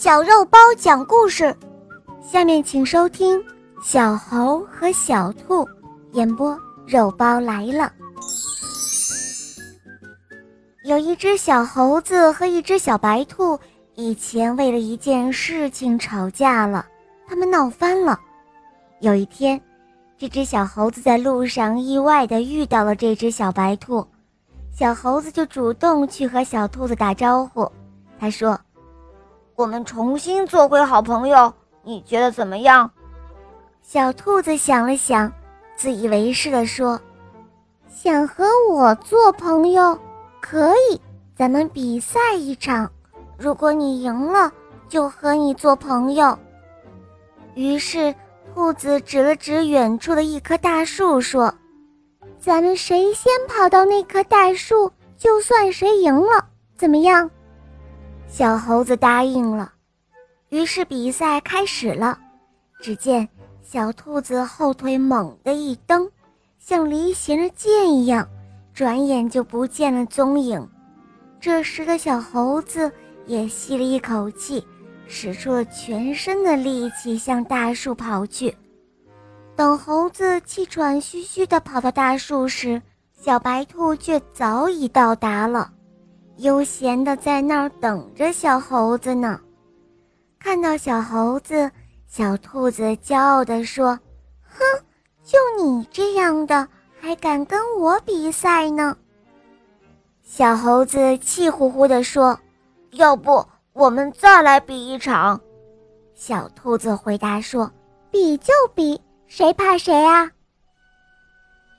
[0.00, 1.52] 小肉包讲故事，
[2.22, 3.36] 下面请收听
[3.82, 5.64] 《小猴和小兔》
[6.12, 6.56] 演播。
[6.86, 7.92] 肉包来了。
[10.84, 13.58] 有一只小猴子和一只小白兔，
[13.96, 16.86] 以前为了一件事情吵架了，
[17.26, 18.16] 他们闹翻了。
[19.00, 19.60] 有一天，
[20.16, 24.06] 这只小猴子在路上意外的遇到了这只小白兔，
[24.72, 27.68] 小猴子就主动去和小兔子打招呼，
[28.20, 28.56] 他说。
[29.58, 32.88] 我们重新做回好朋友，你觉得怎么样？
[33.82, 35.32] 小兔子想了想，
[35.74, 37.00] 自以为是地说
[37.90, 39.98] ：“想和我做朋友，
[40.40, 41.00] 可以，
[41.34, 42.88] 咱们比赛一场。
[43.36, 44.52] 如果你赢了，
[44.88, 46.38] 就和你做朋友。”
[47.56, 48.14] 于是，
[48.54, 51.52] 兔子指了指远处的一棵大树，说
[52.38, 56.46] ：“咱们谁先跑到那棵大树，就算谁赢了，
[56.76, 57.28] 怎么样？”
[58.30, 59.72] 小猴子答应了，
[60.50, 62.18] 于是比赛开始了。
[62.78, 63.26] 只见
[63.62, 66.08] 小兔子后腿猛地一蹬，
[66.58, 68.28] 像离弦的箭一样，
[68.72, 70.68] 转眼就不见了踪影。
[71.40, 72.92] 这时的小猴子
[73.26, 74.64] 也吸了一口气，
[75.06, 78.54] 使出了全身的力气向大树跑去。
[79.56, 82.80] 等猴子气喘吁吁地跑到大树时，
[83.18, 85.72] 小白兔却早已到达了。
[86.38, 89.40] 悠闲的在那儿等着小猴子呢。
[90.38, 91.70] 看到小猴子，
[92.06, 93.98] 小兔子骄傲地说
[94.48, 94.58] ：“哼，
[95.24, 96.68] 就你这样的，
[97.00, 98.96] 还敢跟我比赛呢？”
[100.22, 102.38] 小猴子气呼呼地说
[102.92, 105.40] ：“要不我们再来比一场？”
[106.14, 107.70] 小兔子回答说
[108.12, 110.30] ：“比就比，谁怕谁啊？”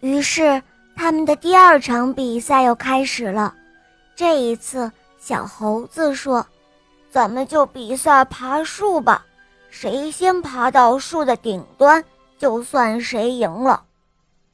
[0.00, 0.60] 于是，
[0.96, 3.54] 他们的第二场比赛又开始了。
[4.18, 6.44] 这一次，小猴子说
[7.08, 9.24] ：“咱们就比赛爬树吧，
[9.70, 12.04] 谁先爬到树的顶端，
[12.36, 13.80] 就算谁赢了。”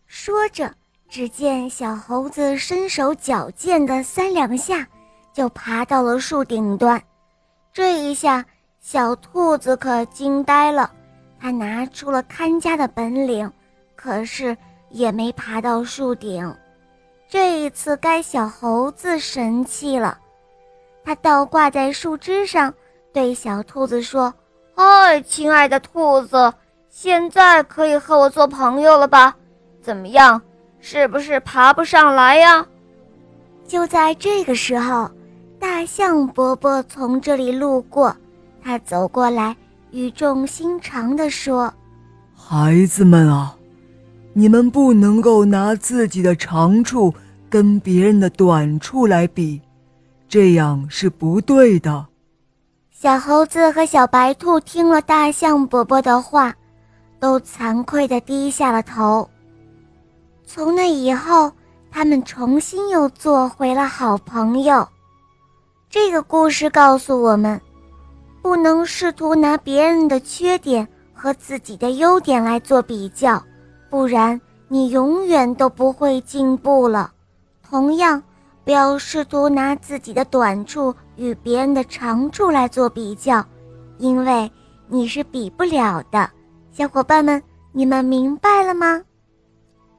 [0.06, 0.70] 说着，
[1.08, 4.86] 只见小猴子身手矫健的三两下，
[5.32, 7.02] 就爬到了树顶端。
[7.72, 8.44] 这一下，
[8.80, 10.92] 小兔子可惊呆了，
[11.40, 13.50] 它拿出了看家的本领，
[13.96, 14.54] 可是
[14.90, 16.54] 也没爬到树顶。
[17.28, 20.18] 这一次该小猴子神气了，
[21.04, 22.72] 它倒挂在树枝上，
[23.12, 24.32] 对小兔子说
[24.76, 26.52] ：“嗨，亲爱的兔子，
[26.88, 29.34] 现在可以和我做朋友了吧？
[29.82, 30.40] 怎么样，
[30.78, 32.64] 是不是爬不上来呀？”
[33.66, 35.10] 就在这个时候，
[35.58, 38.14] 大象伯伯从这里路过，
[38.62, 39.56] 他走过来，
[39.90, 41.72] 语重心长地说
[42.36, 43.56] ：“孩子们啊。”
[44.36, 47.14] 你们不能够拿自己的长处
[47.48, 49.62] 跟别人的短处来比，
[50.28, 52.04] 这样是不对的。
[52.90, 56.52] 小猴子和小白兔听了大象伯伯的话，
[57.20, 59.28] 都惭愧地低下了头。
[60.44, 61.52] 从那以后，
[61.90, 64.86] 他们重新又做回了好朋友。
[65.88, 67.60] 这个故事告诉我们，
[68.42, 73.40] 不能试图拿别人的缺点和自己的优点来做比较。
[73.90, 77.12] 不然，你永远都不会进步了。
[77.62, 78.22] 同样，
[78.64, 83.44] 不要试图拿自己的短处与别人的长处来做比较，
[83.98, 84.50] 因为
[84.88, 86.28] 你是比不了的。
[86.72, 87.42] 小伙伴们，
[87.72, 89.00] 你们明白了吗？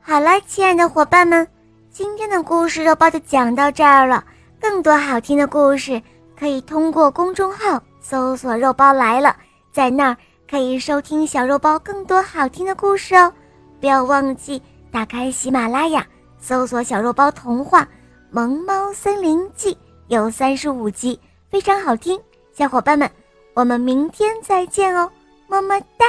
[0.01, 1.47] 好了，亲爱的伙伴们，
[1.90, 4.24] 今天的故事肉包就讲到这儿了。
[4.59, 6.01] 更多好听的故事，
[6.38, 9.35] 可以通过公众号搜索“肉包来了”，
[9.72, 10.18] 在那儿
[10.50, 13.31] 可以收听小肉包更多好听的故事哦。
[13.80, 16.06] 不要忘记打开喜马拉雅，
[16.40, 17.84] 搜索“小肉包童话
[18.31, 19.74] 《萌猫森林记》”，
[20.08, 21.19] 有三十五集，
[21.50, 22.19] 非常好听。
[22.53, 23.09] 小伙伴们，
[23.53, 25.12] 我们明天再见哦，
[25.47, 26.06] 么么哒。